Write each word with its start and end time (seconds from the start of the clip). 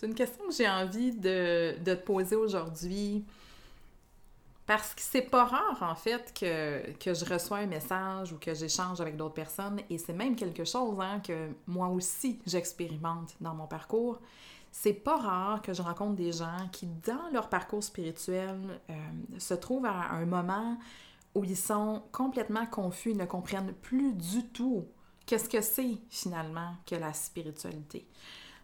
C'est 0.00 0.06
une 0.06 0.14
question 0.14 0.46
que 0.46 0.54
j'ai 0.54 0.66
envie 0.66 1.12
de, 1.12 1.76
te 1.84 1.94
poser 1.94 2.34
aujourd'hui 2.34 3.22
parce 4.64 4.94
que 4.94 5.02
c'est 5.02 5.20
pas 5.20 5.44
rare, 5.44 5.82
en 5.82 5.94
fait, 5.94 6.32
que, 6.32 6.90
que, 6.92 7.12
je 7.12 7.22
reçois 7.26 7.58
un 7.58 7.66
message 7.66 8.32
ou 8.32 8.38
que 8.38 8.54
j'échange 8.54 9.02
avec 9.02 9.18
d'autres 9.18 9.34
personnes 9.34 9.78
et 9.90 9.98
c'est 9.98 10.14
même 10.14 10.36
quelque 10.36 10.64
chose 10.64 10.98
hein, 11.00 11.20
que 11.20 11.50
moi 11.66 11.88
aussi 11.88 12.40
j'expérimente 12.46 13.34
dans 13.42 13.52
mon 13.52 13.66
parcours. 13.66 14.18
C'est 14.72 14.94
pas 14.94 15.18
rare 15.18 15.60
que 15.60 15.74
je 15.74 15.82
rencontre 15.82 16.14
des 16.14 16.32
gens 16.32 16.66
qui, 16.72 16.86
dans 16.86 17.28
leur 17.30 17.50
parcours 17.50 17.84
spirituel, 17.84 18.80
euh, 18.88 18.94
se 19.36 19.52
trouvent 19.52 19.84
à 19.84 20.12
un 20.12 20.24
moment 20.24 20.78
où 21.34 21.44
ils 21.44 21.58
sont 21.58 22.04
complètement 22.10 22.64
confus, 22.64 23.10
ils 23.10 23.18
ne 23.18 23.26
comprennent 23.26 23.74
plus 23.82 24.14
du 24.14 24.46
tout 24.46 24.86
qu'est-ce 25.26 25.50
que 25.50 25.60
c'est 25.60 25.98
finalement 26.08 26.72
que 26.86 26.94
la 26.94 27.12
spiritualité. 27.12 28.06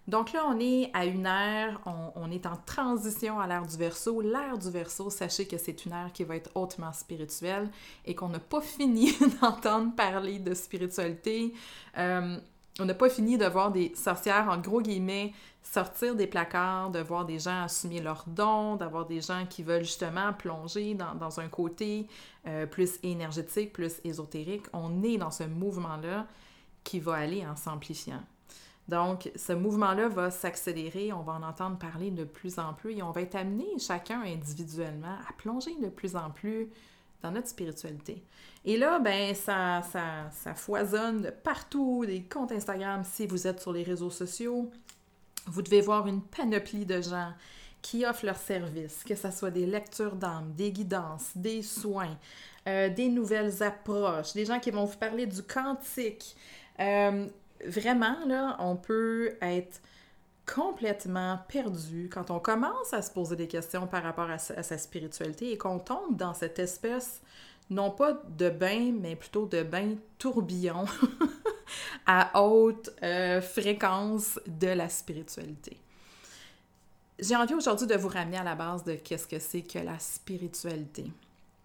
Donc 0.08 0.32
là, 0.32 0.44
on 0.46 0.58
est 0.60 0.90
à 0.94 1.04
une 1.04 1.26
ère, 1.26 1.80
on, 2.14 2.30
est 2.30 2.46
en 2.46 2.56
transition 2.64 3.40
à 3.40 3.46
l'ère 3.48 3.66
du 3.66 3.76
verso. 3.76 4.20
L'ère 4.20 4.56
du 4.56 4.70
verso, 4.70 5.10
sachez 5.10 5.48
que 5.48 5.58
c'est 5.58 5.84
une 5.84 5.92
ère 5.92 6.12
qui 6.12 6.22
va 6.22 6.36
être 6.36 6.50
hautement 6.54 6.92
spirituelle 6.92 7.68
et 8.04 8.14
qu'on 8.14 8.28
n'a 8.28 8.38
pas 8.38 8.60
fini 8.62 9.12
d'entendre 9.40 9.94
parler 9.96 10.38
de 10.38 10.54
spiritualité. 10.54 11.52
Euh, 11.98 12.38
on 12.78 12.84
n'a 12.84 12.94
pas 12.94 13.08
fini 13.08 13.36
de 13.36 13.46
voir 13.46 13.72
des 13.72 13.94
sorcières, 13.96 14.48
en 14.48 14.58
gros 14.58 14.80
guillemets, 14.80 15.32
sortir 15.62 16.14
des 16.14 16.26
placards, 16.26 16.90
de 16.90 17.00
voir 17.00 17.24
des 17.24 17.40
gens 17.40 17.62
assumer 17.62 18.00
leurs 18.00 18.24
dons, 18.28 18.76
d'avoir 18.76 19.06
des 19.06 19.20
gens 19.20 19.44
qui 19.48 19.62
veulent 19.62 19.82
justement 19.82 20.32
plonger 20.32 20.94
dans, 20.94 21.40
un 21.40 21.48
côté 21.48 22.06
euh, 22.46 22.66
plus 22.66 22.98
énergétique, 23.02 23.72
plus 23.72 24.00
ésotérique. 24.04 24.66
On 24.72 25.02
est 25.02 25.16
dans 25.16 25.32
ce 25.32 25.44
mouvement-là 25.44 26.26
qui 26.84 27.00
va 27.00 27.14
aller 27.14 27.44
en 27.44 27.56
s'amplifiant. 27.56 28.22
Donc, 28.88 29.30
ce 29.34 29.52
mouvement-là 29.52 30.08
va 30.08 30.30
s'accélérer, 30.30 31.12
on 31.12 31.22
va 31.22 31.32
en 31.32 31.42
entendre 31.42 31.76
parler 31.76 32.10
de 32.10 32.24
plus 32.24 32.58
en 32.58 32.72
plus 32.72 32.96
et 32.96 33.02
on 33.02 33.10
va 33.10 33.22
être 33.22 33.34
amené 33.34 33.66
chacun 33.78 34.22
individuellement 34.22 35.16
à 35.28 35.32
plonger 35.32 35.74
de 35.82 35.88
plus 35.88 36.14
en 36.14 36.30
plus 36.30 36.68
dans 37.22 37.32
notre 37.32 37.48
spiritualité. 37.48 38.22
Et 38.64 38.76
là, 38.76 38.98
ben, 39.00 39.34
ça, 39.34 39.82
ça, 39.90 40.30
ça 40.32 40.54
foisonne 40.54 41.22
de 41.22 41.30
partout, 41.30 42.04
des 42.06 42.22
comptes 42.22 42.52
Instagram, 42.52 43.02
si 43.04 43.26
vous 43.26 43.46
êtes 43.46 43.60
sur 43.60 43.72
les 43.72 43.82
réseaux 43.82 44.10
sociaux, 44.10 44.70
vous 45.46 45.62
devez 45.62 45.80
voir 45.80 46.06
une 46.06 46.22
panoplie 46.22 46.86
de 46.86 47.00
gens 47.00 47.32
qui 47.82 48.04
offrent 48.04 48.26
leurs 48.26 48.36
services, 48.36 49.04
que 49.04 49.14
ce 49.14 49.30
soit 49.30 49.50
des 49.50 49.66
lectures 49.66 50.16
d'âme, 50.16 50.52
des 50.56 50.72
guidances, 50.72 51.30
des 51.36 51.62
soins, 51.62 52.16
euh, 52.66 52.88
des 52.88 53.08
nouvelles 53.08 53.62
approches, 53.62 54.32
des 54.32 54.44
gens 54.44 54.58
qui 54.58 54.72
vont 54.72 54.84
vous 54.84 54.96
parler 54.96 55.26
du 55.26 55.42
quantique, 55.42 56.36
euh, 56.80 57.26
vraiment, 57.64 58.16
là, 58.26 58.56
on 58.58 58.76
peut 58.76 59.36
être 59.40 59.80
complètement 60.46 61.38
perdu 61.48 62.08
quand 62.12 62.30
on 62.30 62.38
commence 62.38 62.92
à 62.92 63.02
se 63.02 63.10
poser 63.10 63.36
des 63.36 63.48
questions 63.48 63.86
par 63.86 64.02
rapport 64.02 64.30
à 64.30 64.38
sa, 64.38 64.78
spiritualité 64.78 65.52
et 65.52 65.58
qu'on 65.58 65.78
tombe 65.78 66.16
dans 66.16 66.34
cette 66.34 66.58
espèce, 66.58 67.20
non 67.68 67.90
pas 67.90 68.22
de 68.28 68.48
bain, 68.48 68.92
mais 68.92 69.16
plutôt 69.16 69.46
de 69.46 69.62
bain 69.62 69.96
tourbillon 70.18 70.84
à 72.06 72.40
haute 72.40 72.90
euh, 73.02 73.40
fréquence 73.40 74.38
de 74.46 74.68
la 74.68 74.88
spiritualité. 74.88 75.78
J'ai 77.18 77.34
envie 77.34 77.54
aujourd'hui 77.54 77.86
de 77.86 77.96
vous 77.96 78.08
ramener 78.08 78.36
à 78.36 78.44
la 78.44 78.54
base 78.54 78.84
de 78.84 78.94
qu'est-ce 78.94 79.26
que 79.26 79.38
c'est 79.38 79.62
que 79.62 79.78
la 79.78 79.98
spiritualité. 79.98 81.10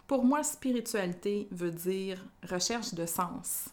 Pour 0.07 0.23
moi, 0.23 0.43
spiritualité 0.43 1.47
veut 1.51 1.71
dire 1.71 2.17
recherche 2.49 2.93
de 2.93 3.05
sens, 3.05 3.69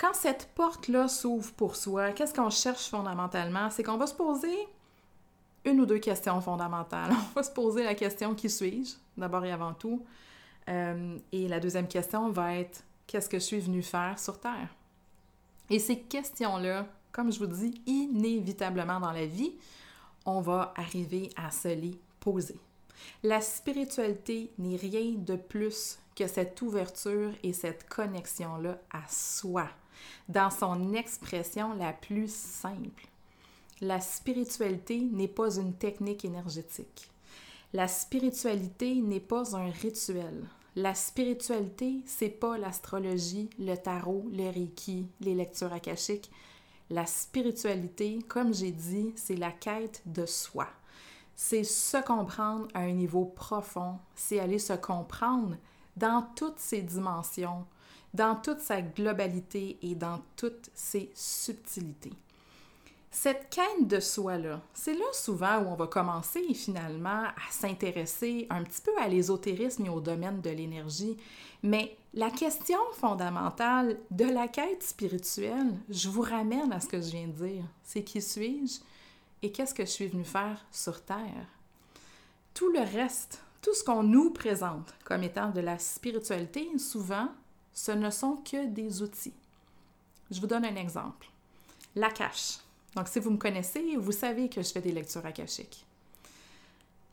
quand 0.00 0.14
cette 0.14 0.48
porte-là 0.54 1.08
s'ouvre 1.08 1.52
pour 1.52 1.76
soi, 1.76 2.12
qu'est-ce 2.12 2.32
qu'on 2.32 2.48
cherche 2.48 2.88
fondamentalement? 2.88 3.68
C'est 3.68 3.82
qu'on 3.82 3.98
va 3.98 4.06
se 4.06 4.14
poser 4.14 4.56
une 5.66 5.80
ou 5.80 5.84
deux 5.86 5.98
questions 5.98 6.40
fondamentales. 6.40 7.12
On 7.30 7.34
va 7.34 7.42
se 7.42 7.50
poser 7.50 7.84
la 7.84 7.94
question 7.94 8.34
qui 8.34 8.48
suis-je, 8.48 8.94
d'abord 9.18 9.44
et 9.44 9.52
avant 9.52 9.74
tout? 9.74 10.02
Euh, 10.70 11.18
et 11.32 11.48
la 11.48 11.60
deuxième 11.60 11.86
question 11.86 12.30
va 12.30 12.54
être 12.54 12.82
qu'est-ce 13.06 13.28
que 13.28 13.38
je 13.38 13.44
suis 13.44 13.60
venu 13.60 13.82
faire 13.82 14.18
sur 14.18 14.40
Terre? 14.40 14.74
Et 15.68 15.78
ces 15.78 15.98
questions-là, 15.98 16.86
comme 17.12 17.30
je 17.30 17.38
vous 17.38 17.46
dis, 17.46 17.82
inévitablement 17.84 19.00
dans 19.00 19.12
la 19.12 19.26
vie, 19.26 19.52
on 20.24 20.40
va 20.40 20.72
arriver 20.76 21.28
à 21.36 21.50
se 21.50 21.68
les 21.68 22.00
poser. 22.20 22.58
La 23.22 23.42
spiritualité 23.42 24.50
n'est 24.56 24.76
rien 24.76 25.12
de 25.16 25.36
plus 25.36 25.98
que 26.16 26.26
cette 26.26 26.60
ouverture 26.62 27.32
et 27.42 27.52
cette 27.52 27.88
connexion-là 27.88 28.78
à 28.90 29.02
soi, 29.08 29.68
dans 30.28 30.50
son 30.50 30.94
expression 30.94 31.74
la 31.74 31.92
plus 31.92 32.32
simple. 32.32 33.06
La 33.80 34.00
spiritualité 34.00 35.00
n'est 35.00 35.28
pas 35.28 35.56
une 35.56 35.72
technique 35.72 36.24
énergétique. 36.24 37.10
La 37.72 37.88
spiritualité 37.88 38.96
n'est 38.96 39.20
pas 39.20 39.56
un 39.56 39.70
rituel. 39.70 40.44
La 40.76 40.94
spiritualité, 40.94 42.00
c'est 42.04 42.28
pas 42.28 42.58
l'astrologie, 42.58 43.48
le 43.58 43.76
tarot, 43.76 44.26
le 44.32 44.50
reiki, 44.50 45.06
les 45.20 45.34
lectures 45.34 45.72
akashiques. 45.72 46.30
La 46.90 47.06
spiritualité, 47.06 48.18
comme 48.28 48.52
j'ai 48.52 48.72
dit, 48.72 49.12
c'est 49.16 49.36
la 49.36 49.50
quête 49.50 50.02
de 50.06 50.26
soi. 50.26 50.66
C'est 51.34 51.64
se 51.64 51.96
comprendre 52.04 52.68
à 52.74 52.80
un 52.80 52.92
niveau 52.92 53.24
profond, 53.24 53.98
c'est 54.14 54.40
aller 54.40 54.58
se 54.58 54.74
comprendre 54.74 55.56
dans 55.96 56.28
toutes 56.36 56.58
ses 56.58 56.82
dimensions, 56.82 57.64
dans 58.14 58.36
toute 58.36 58.60
sa 58.60 58.82
globalité 58.82 59.78
et 59.82 59.94
dans 59.94 60.20
toutes 60.36 60.70
ses 60.74 61.10
subtilités. 61.14 62.12
Cette 63.12 63.50
quête 63.50 63.88
de 63.88 63.98
soi-là, 63.98 64.60
c'est 64.72 64.94
là 64.94 65.04
souvent 65.12 65.58
où 65.58 65.68
on 65.68 65.74
va 65.74 65.88
commencer 65.88 66.54
finalement 66.54 67.24
à 67.24 67.50
s'intéresser 67.50 68.46
un 68.50 68.62
petit 68.62 68.80
peu 68.80 68.92
à 69.00 69.08
l'ésotérisme 69.08 69.84
et 69.86 69.88
au 69.88 70.00
domaine 70.00 70.40
de 70.40 70.50
l'énergie. 70.50 71.16
Mais 71.64 71.96
la 72.14 72.30
question 72.30 72.78
fondamentale 72.92 73.98
de 74.12 74.26
la 74.26 74.46
quête 74.46 74.84
spirituelle, 74.84 75.76
je 75.88 76.08
vous 76.08 76.22
ramène 76.22 76.72
à 76.72 76.78
ce 76.78 76.86
que 76.86 77.00
je 77.00 77.10
viens 77.10 77.26
de 77.26 77.32
dire. 77.32 77.64
C'est 77.82 78.04
qui 78.04 78.22
suis-je 78.22 78.78
et 79.42 79.50
qu'est-ce 79.50 79.74
que 79.74 79.84
je 79.84 79.90
suis 79.90 80.06
venu 80.06 80.24
faire 80.24 80.64
sur 80.70 81.02
Terre? 81.02 81.48
Tout 82.54 82.70
le 82.70 82.80
reste, 82.80 83.42
tout 83.60 83.74
ce 83.74 83.82
qu'on 83.82 84.04
nous 84.04 84.30
présente 84.30 84.94
comme 85.04 85.24
étant 85.24 85.50
de 85.50 85.60
la 85.60 85.80
spiritualité, 85.80 86.68
souvent, 86.78 87.28
ce 87.72 87.92
ne 87.92 88.10
sont 88.10 88.36
que 88.36 88.66
des 88.66 89.02
outils. 89.02 89.34
Je 90.30 90.40
vous 90.40 90.46
donne 90.46 90.64
un 90.64 90.76
exemple. 90.76 91.28
La 91.94 92.10
cache. 92.10 92.58
Donc, 92.94 93.08
si 93.08 93.18
vous 93.20 93.30
me 93.30 93.36
connaissez, 93.36 93.96
vous 93.96 94.12
savez 94.12 94.48
que 94.48 94.62
je 94.62 94.70
fais 94.70 94.80
des 94.80 94.92
lectures 94.92 95.24
akashiques. 95.26 95.84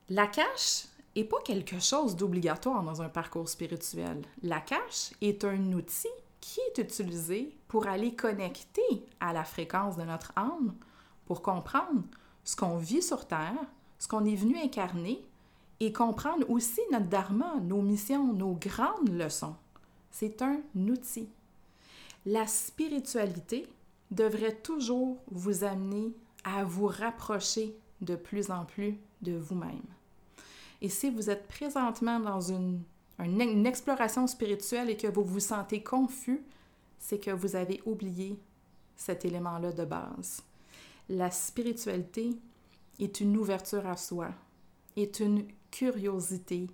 La 0.10 0.28
cache 0.28 0.86
n'est 1.16 1.24
pas 1.24 1.42
quelque 1.44 1.80
chose 1.80 2.16
d'obligatoire 2.16 2.84
dans 2.84 3.02
un 3.02 3.10
parcours 3.10 3.50
spirituel. 3.50 4.22
La 4.44 4.62
cache 4.62 5.12
est 5.22 5.44
un 5.44 5.74
outil 5.74 6.08
qui 6.40 6.60
est 6.62 6.82
utilisé 6.82 7.58
pour 7.68 7.88
aller 7.88 8.14
connecter 8.16 9.06
à 9.20 9.34
la 9.34 9.44
fréquence 9.44 9.98
de 9.98 10.04
notre 10.04 10.32
âme, 10.36 10.76
pour 11.26 11.42
comprendre 11.42 12.04
ce 12.44 12.56
qu'on 12.56 12.78
vit 12.78 13.02
sur 13.02 13.28
Terre, 13.28 13.58
ce 14.00 14.08
qu'on 14.08 14.26
est 14.26 14.36
venu 14.36 14.58
incarner 14.58 15.22
et 15.80 15.92
comprendre 15.92 16.50
aussi 16.50 16.82
notre 16.92 17.08
dharma, 17.08 17.56
nos 17.62 17.82
missions, 17.82 18.34
nos 18.34 18.54
grandes 18.54 19.10
leçons. 19.10 19.56
C'est 20.20 20.42
un 20.42 20.64
outil. 20.76 21.30
La 22.26 22.48
spiritualité 22.48 23.68
devrait 24.10 24.56
toujours 24.56 25.22
vous 25.30 25.64
amener 25.64 26.12
à 26.44 26.64
vous 26.64 26.88
rapprocher 26.88 27.78
de 28.02 28.16
plus 28.16 28.50
en 28.50 28.66
plus 28.66 28.98
de 29.22 29.38
vous-même. 29.38 29.86
Et 30.82 30.90
si 30.90 31.12
vous 31.12 31.30
êtes 31.30 31.48
présentement 31.48 32.20
dans 32.20 32.42
une, 32.42 32.82
exploration 33.68 34.26
spirituelle 34.26 34.90
et 34.90 34.98
que 34.98 35.06
vous 35.06 35.24
vous 35.24 35.40
sentez 35.40 35.84
confus, 35.84 36.42
c'est 36.98 37.20
que 37.20 37.30
vous 37.30 37.56
avez 37.56 37.80
oublié 37.86 38.40
cet 38.96 39.24
élément-là 39.24 39.72
de 39.72 39.86
base. 39.86 40.42
La 41.10 41.30
spiritualité 41.30 42.32
est 42.98 43.20
une 43.20 43.38
ouverture 43.38 43.86
à 43.86 43.98
soi, 43.98 44.30
est 44.96 45.20
une 45.20 45.46
curiosité 45.70 46.66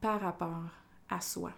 par 0.00 0.22
rapport 0.22 0.70
à 1.10 1.20
soi. 1.20 1.52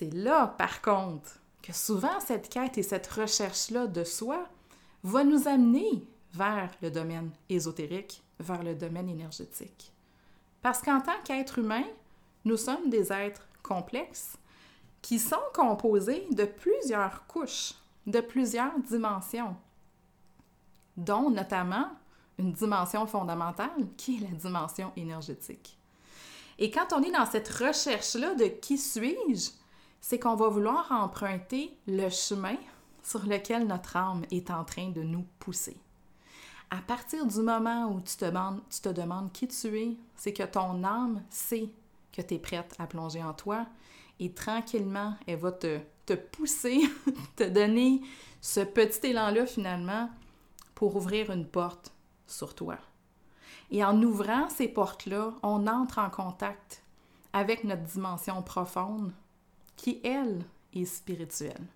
C'est 0.00 0.14
là, 0.14 0.46
par 0.46 0.80
contre, 0.80 1.28
que 1.62 1.74
souvent 1.74 2.20
cette 2.20 2.48
quête 2.48 2.78
et 2.78 2.82
cette 2.82 3.06
recherche-là 3.06 3.86
de 3.86 4.02
soi 4.02 4.48
va 5.04 5.24
nous 5.24 5.46
amener 5.46 6.02
vers 6.32 6.70
le 6.80 6.90
domaine 6.90 7.30
ésotérique, 7.50 8.22
vers 8.38 8.62
le 8.62 8.74
domaine 8.74 9.10
énergétique. 9.10 9.92
Parce 10.62 10.80
qu'en 10.80 11.02
tant 11.02 11.20
qu'être 11.22 11.58
humain, 11.58 11.84
nous 12.46 12.56
sommes 12.56 12.88
des 12.88 13.12
êtres 13.12 13.46
complexes 13.62 14.38
qui 15.02 15.18
sont 15.18 15.36
composés 15.52 16.26
de 16.30 16.46
plusieurs 16.46 17.26
couches, 17.26 17.74
de 18.06 18.20
plusieurs 18.20 18.78
dimensions, 18.78 19.54
dont 20.96 21.28
notamment 21.28 21.90
une 22.38 22.54
dimension 22.54 23.06
fondamentale 23.06 23.86
qui 23.98 24.16
est 24.16 24.30
la 24.30 24.34
dimension 24.34 24.92
énergétique. 24.96 25.76
Et 26.58 26.70
quand 26.70 26.94
on 26.94 27.02
est 27.02 27.12
dans 27.12 27.26
cette 27.26 27.50
recherche-là 27.50 28.34
de 28.34 28.46
qui 28.46 28.78
suis-je, 28.78 29.59
c'est 30.00 30.18
qu'on 30.18 30.34
va 30.34 30.48
vouloir 30.48 30.90
emprunter 30.90 31.76
le 31.86 32.08
chemin 32.08 32.56
sur 33.02 33.26
lequel 33.26 33.66
notre 33.66 33.96
âme 33.96 34.24
est 34.30 34.50
en 34.50 34.64
train 34.64 34.90
de 34.90 35.02
nous 35.02 35.26
pousser. 35.38 35.76
À 36.70 36.80
partir 36.82 37.26
du 37.26 37.40
moment 37.40 37.86
où 37.86 38.00
tu 38.00 38.16
te 38.16 38.24
demandes, 38.88 39.32
qui 39.32 39.48
tu 39.48 39.78
es, 39.78 39.96
c'est 40.14 40.32
que 40.32 40.44
ton 40.44 40.84
âme 40.84 41.22
sait 41.28 41.68
que 42.12 42.22
tu 42.22 42.34
es 42.34 42.38
prête 42.38 42.74
à 42.78 42.86
plonger 42.86 43.22
en 43.22 43.34
toi 43.34 43.66
et 44.20 44.32
tranquillement, 44.32 45.14
elle 45.26 45.38
va 45.38 45.52
te, 45.52 45.80
te 46.06 46.12
pousser, 46.12 46.80
te 47.36 47.48
donner 47.48 48.02
ce 48.40 48.60
petit 48.60 49.08
élan-là 49.08 49.46
finalement 49.46 50.10
pour 50.74 50.96
ouvrir 50.96 51.30
une 51.30 51.46
porte 51.46 51.92
sur 52.26 52.54
toi. 52.54 52.76
Et 53.70 53.84
en 53.84 54.00
ouvrant 54.02 54.48
ces 54.48 54.68
portes-là, 54.68 55.32
on 55.42 55.66
entre 55.66 55.98
en 55.98 56.10
contact 56.10 56.82
avec 57.32 57.64
notre 57.64 57.82
dimension 57.82 58.42
profonde 58.42 59.12
qui, 59.80 59.98
elle, 60.04 60.44
est 60.74 60.84
spirituelle. 60.84 61.66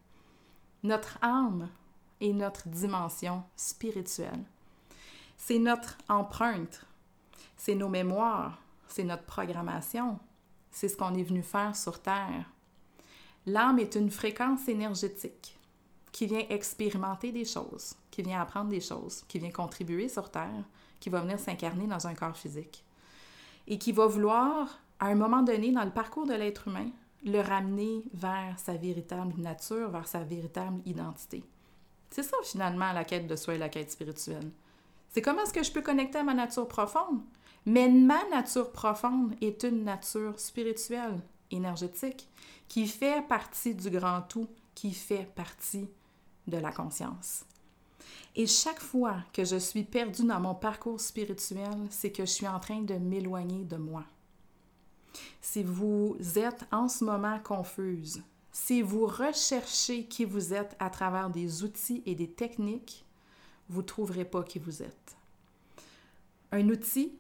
Notre 0.82 1.16
âme 1.22 1.70
est 2.20 2.34
notre 2.34 2.68
dimension 2.68 3.42
spirituelle. 3.56 4.44
C'est 5.38 5.58
notre 5.58 5.96
empreinte, 6.10 6.84
c'est 7.56 7.74
nos 7.74 7.88
mémoires, 7.88 8.58
c'est 8.88 9.04
notre 9.04 9.24
programmation, 9.24 10.18
c'est 10.70 10.88
ce 10.88 10.98
qu'on 10.98 11.14
est 11.14 11.22
venu 11.22 11.42
faire 11.42 11.74
sur 11.74 11.98
Terre. 12.02 12.44
L'âme 13.46 13.78
est 13.78 13.94
une 13.94 14.10
fréquence 14.10 14.68
énergétique 14.68 15.58
qui 16.12 16.26
vient 16.26 16.44
expérimenter 16.50 17.32
des 17.32 17.46
choses, 17.46 17.94
qui 18.10 18.20
vient 18.22 18.42
apprendre 18.42 18.68
des 18.68 18.82
choses, 18.82 19.24
qui 19.28 19.38
vient 19.38 19.50
contribuer 19.50 20.10
sur 20.10 20.30
Terre, 20.30 20.64
qui 21.00 21.08
va 21.08 21.22
venir 21.22 21.40
s'incarner 21.40 21.86
dans 21.86 22.06
un 22.06 22.14
corps 22.14 22.36
physique 22.36 22.84
et 23.66 23.78
qui 23.78 23.92
va 23.92 24.06
vouloir, 24.06 24.78
à 25.00 25.06
un 25.06 25.14
moment 25.14 25.40
donné, 25.40 25.72
dans 25.72 25.84
le 25.84 25.90
parcours 25.90 26.26
de 26.26 26.34
l'être 26.34 26.68
humain, 26.68 26.90
le 27.24 27.40
ramener 27.40 28.04
vers 28.12 28.58
sa 28.58 28.74
véritable 28.74 29.34
nature, 29.40 29.90
vers 29.90 30.06
sa 30.06 30.20
véritable 30.20 30.80
identité. 30.84 31.42
C'est 32.10 32.22
ça, 32.22 32.36
finalement, 32.44 32.92
la 32.92 33.04
quête 33.04 33.26
de 33.26 33.34
soi 33.34 33.54
et 33.54 33.58
la 33.58 33.68
quête 33.68 33.90
spirituelle. 33.90 34.50
C'est 35.10 35.22
comment 35.22 35.42
est-ce 35.42 35.52
que 35.52 35.62
je 35.62 35.72
peux 35.72 35.82
connecter 35.82 36.18
à 36.18 36.22
ma 36.22 36.34
nature 36.34 36.68
profonde? 36.68 37.20
Mais 37.66 37.88
ma 37.88 38.28
nature 38.28 38.70
profonde 38.70 39.34
est 39.40 39.62
une 39.62 39.84
nature 39.84 40.38
spirituelle, 40.38 41.20
énergétique, 41.50 42.28
qui 42.68 42.86
fait 42.86 43.26
partie 43.26 43.74
du 43.74 43.90
grand 43.90 44.22
tout, 44.22 44.48
qui 44.74 44.92
fait 44.92 45.28
partie 45.34 45.88
de 46.46 46.58
la 46.58 46.72
conscience. 46.72 47.44
Et 48.36 48.46
chaque 48.46 48.80
fois 48.80 49.16
que 49.32 49.44
je 49.44 49.56
suis 49.56 49.84
perdue 49.84 50.26
dans 50.26 50.40
mon 50.40 50.54
parcours 50.54 51.00
spirituel, 51.00 51.86
c'est 51.88 52.12
que 52.12 52.26
je 52.26 52.30
suis 52.30 52.48
en 52.48 52.60
train 52.60 52.82
de 52.82 52.94
m'éloigner 52.94 53.64
de 53.64 53.76
moi. 53.76 54.04
Si 55.40 55.62
vous 55.62 56.16
êtes 56.36 56.64
en 56.72 56.88
ce 56.88 57.04
moment 57.04 57.38
confuse, 57.40 58.22
si 58.52 58.82
vous 58.82 59.06
recherchez 59.06 60.04
qui 60.04 60.24
vous 60.24 60.54
êtes 60.54 60.76
à 60.78 60.90
travers 60.90 61.30
des 61.30 61.64
outils 61.64 62.02
et 62.06 62.14
des 62.14 62.30
techniques, 62.30 63.04
vous 63.68 63.82
ne 63.82 63.86
trouverez 63.86 64.24
pas 64.24 64.42
qui 64.42 64.58
vous 64.58 64.82
êtes. 64.82 65.16
Un 66.52 66.68
outil 66.68 67.12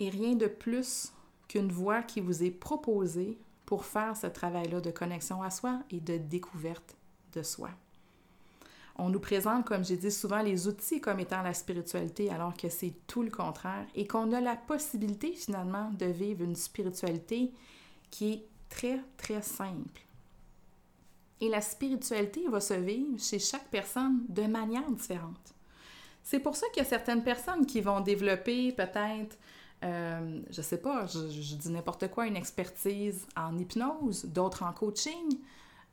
est 0.00 0.08
rien 0.08 0.34
de 0.34 0.46
plus 0.46 1.12
qu'une 1.48 1.70
voie 1.70 2.02
qui 2.02 2.20
vous 2.20 2.42
est 2.42 2.50
proposée 2.50 3.38
pour 3.66 3.84
faire 3.84 4.16
ce 4.16 4.26
travail-là 4.26 4.80
de 4.80 4.90
connexion 4.90 5.42
à 5.42 5.50
soi 5.50 5.80
et 5.90 6.00
de 6.00 6.16
découverte 6.16 6.96
de 7.32 7.42
soi. 7.42 7.70
On 8.96 9.08
nous 9.08 9.20
présente, 9.20 9.64
comme 9.64 9.84
j'ai 9.84 9.96
dit 9.96 10.10
souvent, 10.10 10.42
les 10.42 10.68
outils 10.68 11.00
comme 11.00 11.20
étant 11.20 11.42
la 11.42 11.54
spiritualité, 11.54 12.30
alors 12.30 12.54
que 12.56 12.68
c'est 12.68 12.92
tout 13.06 13.22
le 13.22 13.30
contraire, 13.30 13.86
et 13.94 14.06
qu'on 14.06 14.32
a 14.32 14.40
la 14.40 14.56
possibilité 14.56 15.32
finalement 15.32 15.90
de 15.92 16.06
vivre 16.06 16.42
une 16.42 16.56
spiritualité 16.56 17.52
qui 18.10 18.32
est 18.32 18.46
très, 18.68 19.00
très 19.16 19.42
simple. 19.42 20.02
Et 21.40 21.48
la 21.48 21.60
spiritualité 21.60 22.46
va 22.48 22.60
se 22.60 22.74
vivre 22.74 23.18
chez 23.18 23.38
chaque 23.38 23.68
personne 23.68 24.24
de 24.28 24.42
manière 24.42 24.88
différente. 24.90 25.54
C'est 26.22 26.38
pour 26.38 26.54
ça 26.54 26.66
qu'il 26.68 26.82
y 26.82 26.86
a 26.86 26.88
certaines 26.88 27.24
personnes 27.24 27.66
qui 27.66 27.80
vont 27.80 28.00
développer 28.00 28.72
peut-être, 28.72 29.36
euh, 29.82 30.40
je 30.50 30.62
sais 30.62 30.78
pas, 30.78 31.06
je, 31.06 31.30
je 31.30 31.56
dis 31.56 31.70
n'importe 31.70 32.08
quoi, 32.08 32.26
une 32.26 32.36
expertise 32.36 33.26
en 33.36 33.58
hypnose, 33.58 34.26
d'autres 34.26 34.62
en 34.62 34.72
coaching, 34.72 35.40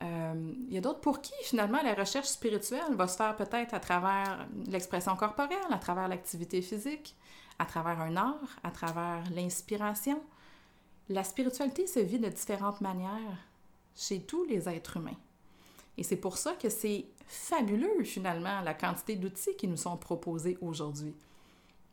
euh, 0.02 0.54
il 0.68 0.74
y 0.74 0.78
a 0.78 0.82
d'autres 0.82 1.02
pour 1.02 1.22
qui, 1.22 1.34
finalement, 1.44 1.82
la 1.84 1.94
recherche 1.94 2.28
spirituelle 2.28 2.96
va 2.96 3.08
se 3.08 3.18
faire 3.18 3.36
peut-être 3.36 3.74
à 3.74 3.80
travers 3.80 4.48
l'expression 4.68 5.16
corporelle, 5.16 5.58
à 5.72 5.78
travers 5.78 6.08
l'activité 6.08 6.62
physique, 6.62 7.16
à 7.58 7.66
travers 7.66 8.00
un 8.00 8.16
art, 8.16 8.60
à 8.64 8.72
travers 8.72 9.24
l'inspiration. 9.32 10.22
La 11.10 11.24
spiritualité 11.24 11.86
se 11.88 12.00
vit 12.00 12.20
de 12.20 12.30
différentes 12.30 12.82
manières 12.82 13.38
chez 13.96 14.22
tous 14.22 14.46
les 14.46 14.70
êtres 14.70 14.98
humains. 14.98 15.18
Et 15.98 16.04
c'est 16.04 16.16
pour 16.16 16.38
ça 16.38 16.54
que 16.54 16.70
c'est 16.70 17.06
fabuleux, 17.28 18.04
finalement, 18.04 18.62
la 18.62 18.74
quantité 18.74 19.16
d'outils 19.16 19.56
qui 19.58 19.68
nous 19.68 19.76
sont 19.76 19.98
proposés 19.98 20.58
aujourd'hui. 20.62 21.14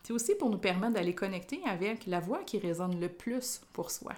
C'est 0.04 0.12
aussi 0.12 0.37
pour 0.37 0.49
nous 0.49 0.59
permettre 0.59 0.95
d'aller 0.95 1.14
connecter 1.16 1.61
avec 1.66 2.07
la 2.07 2.21
voix 2.21 2.45
qui 2.45 2.59
résonne 2.59 3.00
le 3.00 3.09
plus 3.09 3.61
pour 3.73 3.90
soi. 3.90 4.12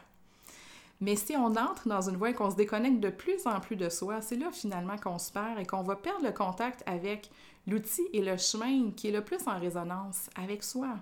Mais 1.00 1.14
si 1.14 1.37
on 1.37 1.55
entre 1.55 1.87
dans 1.87 2.09
une 2.09 2.17
voie 2.17 2.31
et 2.31 2.35
qu'on 2.35 2.50
se 2.50 2.57
déconnecte 2.57 3.00
de 3.00 3.11
plus 3.11 3.47
en 3.47 3.61
plus 3.61 3.76
de 3.76 3.88
soi, 3.88 4.21
c'est 4.21 4.37
là 4.37 4.50
finalement 4.50 4.97
qu'on 4.97 5.19
se 5.19 5.31
perd 5.31 5.59
et 5.59 5.64
qu'on 5.64 5.83
va 5.83 5.95
perdre 5.95 6.25
le 6.25 6.33
contact 6.33 6.83
avec 6.87 7.31
l'outil 7.67 8.07
et 8.12 8.23
le 8.23 8.37
chemin 8.37 8.90
qui 8.90 9.09
est 9.09 9.12
le 9.12 9.25
plus 9.25 9.47
en 9.47 9.59
résonance 9.59 10.28
avec 10.35 10.64
soi. 10.64 10.97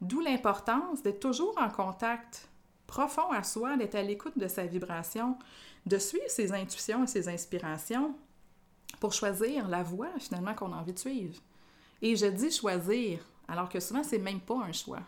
D'où 0.00 0.20
l'importance 0.20 1.02
d'être 1.02 1.20
toujours 1.20 1.54
en 1.58 1.68
contact 1.68 2.48
profond 2.86 3.30
à 3.30 3.42
soi, 3.42 3.76
d'être 3.76 3.96
à 3.96 4.02
l'écoute 4.02 4.38
de 4.38 4.48
sa 4.48 4.64
vibration, 4.64 5.36
de 5.84 5.98
suivre 5.98 6.28
ses 6.28 6.52
intuitions 6.52 7.04
et 7.04 7.08
ses 7.08 7.28
inspirations 7.28 8.14
pour 9.00 9.12
choisir 9.12 9.68
la 9.68 9.82
voie 9.82 10.08
finalement 10.18 10.54
qu'on 10.54 10.72
a 10.72 10.76
envie 10.76 10.94
de 10.94 10.98
suivre. 10.98 11.38
Et 12.00 12.16
je 12.16 12.26
dis 12.26 12.50
choisir, 12.50 13.20
alors 13.46 13.68
que 13.68 13.80
souvent 13.80 14.02
c'est 14.02 14.18
même 14.18 14.40
pas 14.40 14.62
un 14.62 14.72
choix 14.72 15.02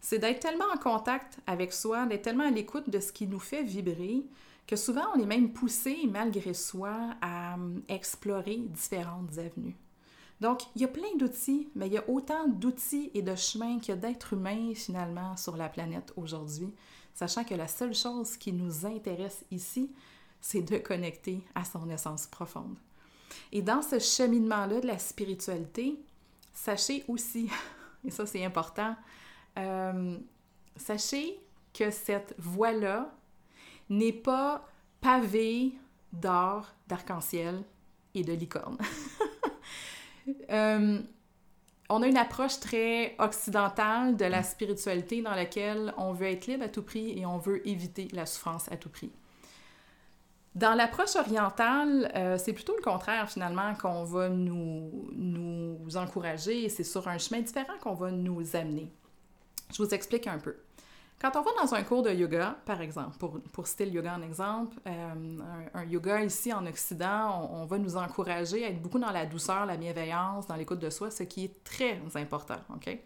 c'est 0.00 0.18
d'être 0.18 0.40
tellement 0.40 0.70
en 0.72 0.78
contact 0.78 1.38
avec 1.46 1.72
soi, 1.72 2.06
d'être 2.06 2.22
tellement 2.22 2.46
à 2.46 2.50
l'écoute 2.50 2.88
de 2.88 3.00
ce 3.00 3.12
qui 3.12 3.26
nous 3.26 3.38
fait 3.38 3.62
vibrer, 3.62 4.24
que 4.66 4.76
souvent 4.76 5.04
on 5.14 5.20
est 5.20 5.26
même 5.26 5.52
poussé 5.52 5.98
malgré 6.08 6.54
soi 6.54 6.96
à 7.20 7.54
hum, 7.54 7.82
explorer 7.88 8.56
différentes 8.56 9.38
avenues. 9.38 9.76
Donc, 10.40 10.62
il 10.74 10.80
y 10.80 10.84
a 10.84 10.88
plein 10.88 11.14
d'outils, 11.18 11.68
mais 11.74 11.86
il 11.88 11.92
y 11.92 11.98
a 11.98 12.08
autant 12.08 12.48
d'outils 12.48 13.10
et 13.12 13.20
de 13.20 13.34
chemins 13.34 13.78
qu'il 13.78 13.94
y 13.94 13.98
a 13.98 14.00
d'êtres 14.00 14.32
humains 14.32 14.72
finalement 14.74 15.36
sur 15.36 15.56
la 15.56 15.68
planète 15.68 16.14
aujourd'hui, 16.16 16.72
sachant 17.14 17.44
que 17.44 17.54
la 17.54 17.68
seule 17.68 17.94
chose 17.94 18.38
qui 18.38 18.52
nous 18.52 18.86
intéresse 18.86 19.44
ici, 19.50 19.90
c'est 20.40 20.62
de 20.62 20.78
connecter 20.78 21.42
à 21.54 21.64
son 21.64 21.90
essence 21.90 22.26
profonde. 22.26 22.78
Et 23.52 23.60
dans 23.60 23.82
ce 23.82 23.98
cheminement-là 23.98 24.80
de 24.80 24.86
la 24.86 24.98
spiritualité, 24.98 26.00
sachez 26.54 27.04
aussi, 27.06 27.50
et 28.06 28.10
ça 28.10 28.24
c'est 28.24 28.44
important, 28.44 28.96
euh, 29.58 30.16
sachez 30.76 31.40
que 31.72 31.90
cette 31.90 32.34
voie-là 32.38 33.12
n'est 33.88 34.12
pas 34.12 34.66
pavée 35.00 35.72
d'or, 36.12 36.66
d'arc-en-ciel 36.86 37.62
et 38.14 38.22
de 38.22 38.32
licorne. 38.32 38.78
Euh, 40.50 41.00
on 41.88 42.02
a 42.02 42.06
une 42.06 42.16
approche 42.16 42.60
très 42.60 43.16
occidentale 43.18 44.16
de 44.16 44.26
la 44.26 44.44
spiritualité 44.44 45.22
dans 45.22 45.34
laquelle 45.34 45.92
on 45.96 46.12
veut 46.12 46.28
être 46.28 46.46
libre 46.46 46.64
à 46.64 46.68
tout 46.68 46.82
prix 46.82 47.18
et 47.18 47.26
on 47.26 47.38
veut 47.38 47.66
éviter 47.66 48.06
la 48.12 48.26
souffrance 48.26 48.70
à 48.70 48.76
tout 48.76 48.90
prix. 48.90 49.10
Dans 50.54 50.74
l'approche 50.74 51.16
orientale, 51.16 52.12
euh, 52.14 52.38
c'est 52.38 52.52
plutôt 52.52 52.76
le 52.76 52.82
contraire 52.82 53.28
finalement 53.28 53.74
qu'on 53.74 54.04
va 54.04 54.28
nous, 54.28 55.10
nous 55.14 55.96
encourager 55.96 56.64
et 56.64 56.68
c'est 56.68 56.84
sur 56.84 57.08
un 57.08 57.18
chemin 57.18 57.40
différent 57.40 57.78
qu'on 57.80 57.94
va 57.94 58.10
nous 58.10 58.54
amener. 58.54 58.88
Je 59.72 59.82
vous 59.82 59.94
explique 59.94 60.26
un 60.26 60.38
peu. 60.38 60.56
Quand 61.20 61.36
on 61.36 61.42
va 61.42 61.50
dans 61.62 61.74
un 61.74 61.82
cours 61.82 62.02
de 62.02 62.10
yoga, 62.10 62.56
par 62.64 62.80
exemple, 62.80 63.18
pour, 63.18 63.40
pour 63.52 63.66
citer 63.66 63.84
le 63.84 63.92
yoga 63.92 64.16
en 64.16 64.22
exemple, 64.22 64.78
euh, 64.86 65.38
un, 65.74 65.84
yoga 65.84 66.24
ici 66.24 66.50
en 66.50 66.64
Occident, 66.64 67.50
on, 67.52 67.66
va 67.66 67.76
nous 67.76 67.96
encourager 67.96 68.64
à 68.64 68.68
être 68.68 68.80
beaucoup 68.80 68.98
dans 68.98 69.10
la 69.10 69.26
douceur, 69.26 69.66
la 69.66 69.76
bienveillance, 69.76 70.46
dans 70.46 70.56
l'écoute 70.56 70.78
de 70.78 70.88
soi, 70.88 71.10
ce 71.10 71.24
qui 71.24 71.44
est 71.44 71.62
très 71.62 72.00
important, 72.14 72.56
OK? 72.74 72.98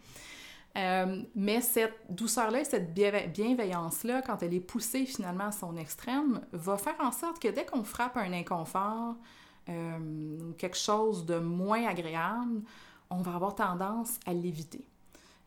Euh, 0.76 1.23
mais 1.35 1.61
cette 1.61 1.94
douceur-là 2.09 2.61
et 2.61 2.64
cette 2.64 2.94
bienveillance-là, 2.94 4.23
quand 4.23 4.42
elle 4.44 4.54
est 4.54 4.61
poussée 4.61 5.06
finalement 5.06 5.47
à 5.47 5.52
son 5.52 5.76
extrême, 5.76 6.40
va 6.52 6.76
faire 6.76 6.97
en 7.00 7.11
sorte 7.11 7.40
que 7.40 7.49
dès 7.49 7.64
qu'on 7.64 7.83
frappe 7.83 8.16
un 8.16 8.33
inconfort 8.33 9.16
euh, 9.68 9.99
ou 10.50 10.52
quelque 10.52 10.76
chose 10.76 11.26
de 11.26 11.38
moins 11.38 11.85
agréable, 11.87 12.62
on 13.11 13.23
va 13.23 13.35
avoir 13.35 13.56
tendance 13.56 14.21
à 14.25 14.33
l'éviter. 14.33 14.85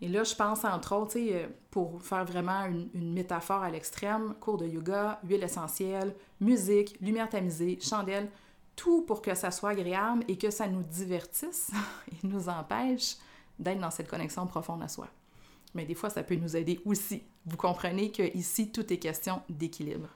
Et 0.01 0.07
là, 0.07 0.23
je 0.23 0.35
pense 0.35 0.63
entre 0.63 0.95
autres, 0.95 1.17
euh, 1.17 1.47
pour 1.71 2.01
faire 2.03 2.23
vraiment 2.23 2.65
une, 2.65 3.13
métaphore 3.13 3.63
à 3.63 3.71
l'extrême, 3.71 4.35
cours 4.39 4.57
de 4.57 4.67
yoga, 4.67 5.19
huile 5.23 5.43
essentielle, 5.43 6.15
musique, 6.39 6.97
lumière 7.01 7.29
tamisée, 7.29 7.79
chandelle, 7.81 8.29
tout 8.75 9.01
pour 9.01 9.23
que 9.23 9.33
ça 9.33 9.49
soit 9.49 9.71
agréable 9.71 10.23
et 10.27 10.37
que 10.37 10.51
ça 10.51 10.67
nous 10.67 10.83
divertisse 10.83 11.71
et 12.11 12.27
nous 12.27 12.47
empêche 12.47 13.17
d'être 13.57 13.79
dans 13.79 13.89
cette 13.89 14.07
connexion 14.07 14.45
profonde 14.45 14.83
à 14.83 14.87
soi. 14.87 15.07
Mais 15.73 15.85
des 15.85 15.95
fois, 15.95 16.11
ça 16.11 16.23
peut 16.23 16.35
nous 16.35 16.55
aider 16.55 16.79
aussi. 16.85 17.23
Vous 17.45 17.57
comprenez 17.57 18.11
qu'ici, 18.11 18.71
tout 18.71 18.91
est 18.93 18.97
question 18.97 19.41
d'équilibre. 19.49 20.09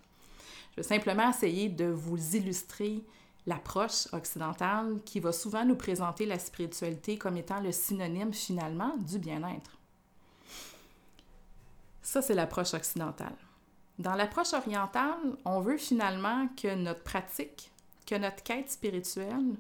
Je 0.71 0.77
vais 0.77 0.88
simplement 0.88 1.29
essayer 1.29 1.69
de 1.69 1.85
vous 1.85 2.35
illustrer 2.35 3.03
l'approche 3.48 4.07
occidentale 4.13 5.00
qui 5.05 5.19
va 5.19 5.31
souvent 5.31 5.65
nous 5.65 5.75
présenter 5.75 6.25
la 6.25 6.39
spiritualité 6.39 7.17
comme 7.17 7.38
étant 7.38 7.60
le 7.60 7.71
synonyme 7.71 8.33
finalement 8.33 8.95
du 8.98 9.19
bien-être. 9.19 9.77
Ça, 12.01 12.21
c'est 12.21 12.33
l'approche 12.33 12.74
occidentale. 12.74 13.36
Dans 14.00 14.15
l'approche 14.15 14.53
orientale, 14.53 15.38
on 15.45 15.62
veut 15.62 15.77
finalement 15.77 16.48
que 16.62 16.74
notre 16.75 17.03
pratique, 17.03 17.71
que 18.05 18.15
notre 18.15 18.43
quête 18.43 18.69
spirituelle 18.69 19.55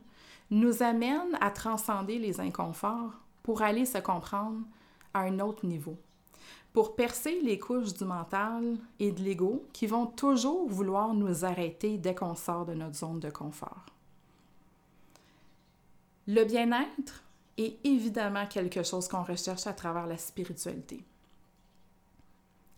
nous 0.49 0.83
amène 0.83 1.37
à 1.39 1.51
transcender 1.51 2.17
les 2.19 2.39
inconforts 2.39 3.13
pour 3.43 3.61
aller 3.61 3.85
se 3.85 3.99
comprendre 3.99 4.59
à 5.13 5.21
un 5.21 5.39
autre 5.39 5.65
niveau, 5.65 5.97
pour 6.73 6.95
percer 6.95 7.39
les 7.41 7.59
couches 7.59 7.93
du 7.93 8.05
mental 8.05 8.77
et 8.99 9.11
de 9.11 9.21
l'ego 9.21 9.65
qui 9.73 9.87
vont 9.87 10.05
toujours 10.05 10.67
vouloir 10.69 11.13
nous 11.13 11.43
arrêter 11.43 11.97
dès 11.97 12.15
qu'on 12.15 12.35
sort 12.35 12.65
de 12.65 12.73
notre 12.73 12.95
zone 12.95 13.19
de 13.19 13.29
confort. 13.29 13.85
Le 16.27 16.45
bien-être 16.45 17.23
est 17.57 17.77
évidemment 17.83 18.45
quelque 18.47 18.83
chose 18.83 19.07
qu'on 19.07 19.23
recherche 19.23 19.67
à 19.67 19.73
travers 19.73 20.07
la 20.07 20.17
spiritualité. 20.17 21.03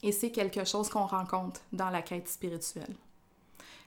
Et 0.02 0.12
c'est 0.12 0.32
quelque 0.32 0.66
chose 0.66 0.90
qu'on 0.90 1.06
rencontre 1.06 1.62
dans 1.72 1.90
la 1.90 2.02
quête 2.02 2.28
spirituelle. 2.28 2.96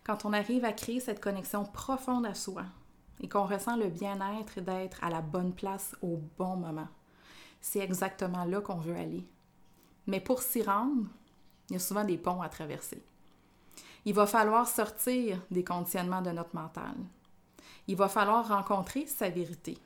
Quand 0.04 0.24
on 0.24 0.32
arrive 0.32 0.64
à 0.64 0.72
créer 0.72 1.00
cette 1.00 1.20
connexion 1.20 1.64
profonde 1.64 2.26
à 2.26 2.34
soi 2.34 2.62
et 3.20 3.28
qu'on 3.28 3.44
ressent 3.44 3.76
le 3.76 3.88
bien-être 3.88 4.60
d'être 4.60 5.02
à 5.02 5.10
la 5.10 5.20
bonne 5.20 5.52
place 5.52 5.96
au 6.00 6.20
bon 6.38 6.56
moment, 6.56 6.88
c'est 7.60 7.80
exactement 7.80 8.44
là 8.44 8.60
qu'on 8.60 8.76
veut 8.76 8.94
aller. 8.94 9.24
Mais 10.06 10.20
pour 10.20 10.42
s'y 10.42 10.62
rendre, 10.62 11.06
il 11.68 11.74
y 11.74 11.76
a 11.76 11.80
souvent 11.80 12.04
des 12.04 12.18
ponts 12.18 12.42
à 12.42 12.48
traverser. 12.48 13.02
Il 14.04 14.14
va 14.14 14.26
falloir 14.26 14.68
sortir 14.68 15.42
des 15.50 15.64
conditionnements 15.64 16.22
de 16.22 16.30
notre 16.30 16.54
mental. 16.54 16.94
Il 17.88 17.96
va 17.96 18.08
falloir 18.08 18.46
rencontrer 18.46 19.06
sa 19.06 19.28
vérité. 19.28 19.78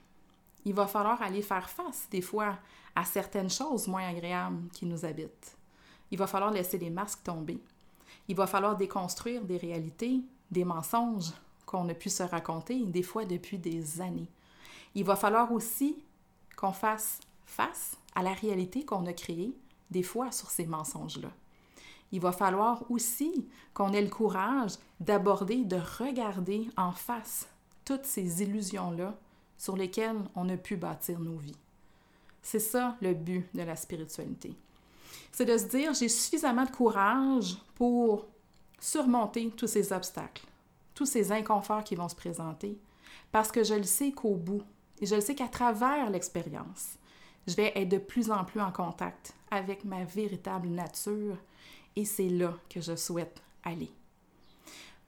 Il 0.65 0.75
va 0.75 0.87
falloir 0.87 1.23
aller 1.23 1.43
faire 1.43 1.71
face 1.71 2.07
des 2.11 2.21
fois 2.21 2.59
à 2.95 3.05
certaines 3.05 3.51
choses 3.51 3.89
moins 3.89 4.07
agréables 4.07 4.69
qui 4.73 4.85
nous 4.85 5.05
habitent. 5.05 5.57
Il 6.11 6.19
va 6.19 6.27
falloir 6.27 6.51
laisser 6.51 6.77
les 6.77 6.91
masques 6.91 7.23
tomber. 7.23 7.59
Il 8.29 8.37
va 8.37 8.47
falloir 8.47 8.77
déconstruire 8.77 9.45
des 9.45 9.57
réalités, 9.57 10.21
des 10.51 10.65
mensonges 10.65 11.33
qu'on 11.65 11.89
a 11.89 11.95
pu 11.95 12.11
se 12.11 12.23
raconter, 12.23 12.85
des 12.85 13.03
fois 13.03 13.25
depuis 13.25 13.59
des 13.59 14.01
années. 14.01 14.29
Il 14.95 15.05
va 15.05 15.17
falloir 15.17 15.53
aussi 15.53 16.05
qu'on 16.57 16.73
fasse 16.73 17.21
face 17.47 17.97
à 18.15 18.23
la 18.23 18.33
réalité 18.33 18.85
qu'on 18.85 19.07
a 19.07 19.13
créée, 19.13 19.55
des 19.91 20.03
fois 20.03 20.33
sur 20.33 20.51
ces 20.51 20.67
mensonges-là. 20.67 21.31
Il 22.13 22.21
va 22.21 22.33
falloir 22.33 22.91
aussi 22.91 23.47
qu'on 23.73 23.93
ait 23.93 24.03
le 24.03 24.11
courage 24.11 24.73
d'aborder, 24.99 25.65
de 25.65 25.81
regarder 25.99 26.69
en 26.77 26.93
face 26.93 27.49
toutes 27.85 28.05
ces 28.05 28.43
illusions-là 28.43 29.17
sur 29.57 29.77
lesquelles 29.77 30.21
on 30.35 30.49
a 30.49 30.57
pu 30.57 30.77
bâtir 30.77 31.21
nos 31.21 31.37
vies. 31.37 31.57
C'est 32.43 32.59
ça 32.59 32.97
le 33.01 33.15
but 33.15 33.47
de 33.55 33.63
la 33.63 33.77
spiritualité. 33.77 34.55
C'est 35.33 35.45
de 35.45 35.57
se 35.57 35.65
dire, 35.65 35.95
j'ai 35.95 36.09
suffisamment 36.09 36.65
de 36.65 36.71
courage 36.71 37.57
pour 37.75 38.27
surmonter 38.81 39.51
tous 39.51 39.67
ces 39.67 39.93
obstacles, 39.93 40.47
tous 40.95 41.07
ces 41.07 41.31
inconforts 41.31 41.85
qui 41.85 41.95
vont 41.95 42.09
se 42.09 42.17
présenter, 42.17 42.79
parce 43.31 43.53
que 43.53 43.63
je 43.63 43.75
le 43.75 43.85
sais 43.85 44.13
qu'au 44.13 44.35
bout, 44.35 44.63
et 45.01 45.07
je 45.07 45.15
le 45.15 45.21
sais 45.21 45.35
qu'à 45.35 45.49
travers 45.49 46.11
l'expérience, 46.11 46.97
je 47.47 47.55
vais 47.55 47.73
être 47.75 47.89
de 47.89 47.99
plus 47.99 48.31
en 48.31 48.45
plus 48.45 48.61
en 48.61 48.73
contact 48.73 49.35
avec 49.51 49.85
ma 49.85 50.05
véritable 50.05 50.69
nature 50.69 51.37
et 51.97 52.05
c'est 52.05 52.29
là 52.29 52.55
que 52.69 52.81
je 52.81 52.97
souhaite 52.97 53.43
aller. 53.65 53.91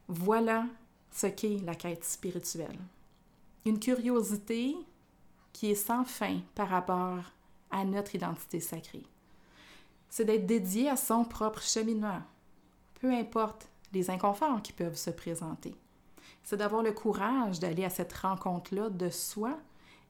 Voilà 0.09 0.67
ce 1.11 1.27
qu'est 1.27 1.59
la 1.65 1.75
quête 1.75 2.05
spirituelle. 2.05 2.79
Une 3.65 3.79
curiosité 3.79 4.75
qui 5.53 5.71
est 5.71 5.77
sans 5.77 6.05
fin 6.05 6.41
par 6.55 6.69
rapport 6.69 7.21
à 7.71 7.85
notre 7.85 8.15
identité 8.15 8.61
sacrée. 8.61 9.05
C'est 10.09 10.25
d'être 10.25 10.47
dédié 10.47 10.91
à 10.91 10.97
son 10.97 11.25
propre 11.25 11.63
cheminement, 11.63 12.21
peu 13.01 13.13
importe 13.13 13.69
les 13.93 14.11
inconforts 14.11 14.63
qui 14.63 14.73
peuvent 14.73 14.97
se 14.97 15.11
présenter. 15.11 15.75
C'est 16.43 16.57
d'avoir 16.57 16.83
le 16.83 16.93
courage 16.93 17.61
d'aller 17.61 17.85
à 17.85 17.91
cette 17.91 18.13
rencontre-là 18.13 18.91
de 18.91 19.11
soi 19.11 19.59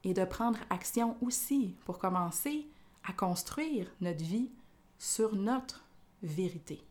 et 0.05 0.15
de 0.15 0.25
prendre 0.25 0.59
action 0.71 1.17
aussi 1.21 1.77
pour 1.85 1.99
commencer 1.99 2.67
à 3.05 3.13
construire 3.13 3.91
notre 4.01 4.23
vie 4.23 4.51
sur 4.99 5.35
notre 5.35 5.85
vérité. 6.23 6.85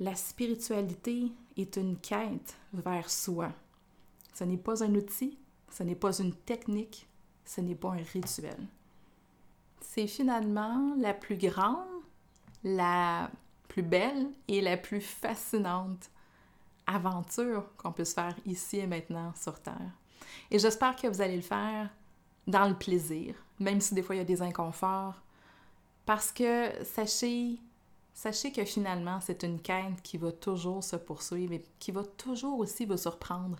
La 0.00 0.14
spiritualité 0.14 1.32
est 1.56 1.76
une 1.76 1.98
quête 1.98 2.56
vers 2.72 3.10
soi. 3.10 3.52
Ce 4.34 4.44
n'est 4.44 4.56
pas 4.56 4.84
un 4.84 4.94
outil, 4.94 5.36
ce 5.70 5.82
n'est 5.82 5.96
pas 5.96 6.20
une 6.20 6.34
technique, 6.34 7.08
ce 7.44 7.60
n'est 7.60 7.74
pas 7.74 7.90
un 7.90 8.02
rituel. 8.12 8.58
C'est 9.80 10.06
finalement 10.06 10.94
la 10.98 11.14
plus 11.14 11.36
grande, 11.36 11.86
la 12.62 13.30
plus 13.66 13.82
belle 13.82 14.28
et 14.46 14.60
la 14.60 14.76
plus 14.76 15.00
fascinante 15.00 16.10
aventure 16.86 17.64
qu'on 17.76 17.92
puisse 17.92 18.14
faire 18.14 18.34
ici 18.46 18.78
et 18.78 18.86
maintenant 18.86 19.32
sur 19.34 19.60
Terre. 19.60 19.92
Et 20.50 20.58
j'espère 20.58 20.96
que 20.96 21.06
vous 21.06 21.20
allez 21.20 21.36
le 21.36 21.42
faire 21.42 21.90
dans 22.48 22.66
le 22.66 22.74
plaisir, 22.74 23.34
même 23.60 23.80
si 23.80 23.94
des 23.94 24.02
fois 24.02 24.16
il 24.16 24.18
y 24.18 24.22
a 24.22 24.24
des 24.24 24.42
inconforts. 24.42 25.22
Parce 26.06 26.32
que 26.32 26.72
sachez, 26.84 27.60
sachez 28.14 28.50
que 28.50 28.64
finalement, 28.64 29.20
c'est 29.20 29.44
une 29.44 29.60
quête 29.60 30.02
qui 30.02 30.16
va 30.16 30.32
toujours 30.32 30.82
se 30.82 30.96
poursuivre 30.96 31.52
et 31.52 31.64
qui 31.78 31.92
va 31.92 32.02
toujours 32.02 32.58
aussi 32.58 32.86
vous 32.86 32.96
surprendre. 32.96 33.58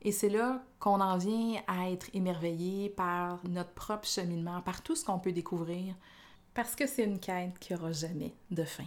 Et 0.00 0.12
c'est 0.12 0.28
là 0.28 0.62
qu'on 0.78 1.00
en 1.00 1.18
vient 1.18 1.60
à 1.66 1.90
être 1.90 2.06
émerveillé 2.14 2.88
par 2.88 3.40
notre 3.48 3.72
propre 3.72 4.06
cheminement, 4.06 4.60
par 4.62 4.82
tout 4.82 4.96
ce 4.96 5.04
qu'on 5.04 5.18
peut 5.18 5.32
découvrir, 5.32 5.94
parce 6.54 6.74
que 6.74 6.86
c'est 6.86 7.04
une 7.04 7.20
quête 7.20 7.58
qui 7.58 7.72
n'aura 7.72 7.92
jamais 7.92 8.34
de 8.50 8.64
fin. 8.64 8.86